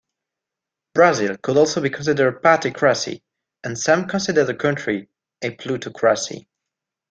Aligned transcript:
Brazil 0.95 1.37
could 1.37 1.57
also 1.57 1.79
be 1.79 1.91
considered 1.91 2.27
a 2.35 2.39
particracy, 2.39 3.21
and 3.63 3.77
some 3.77 4.07
consider 4.07 4.43
the 4.43 4.55
country 4.55 5.07
a 5.43 5.51
plutocracy. 5.51 6.47